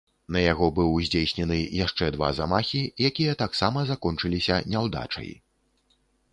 [0.35, 5.33] На яго быў здзейснены яшчэ два замахі, якія таксама закончыліся няўдачай.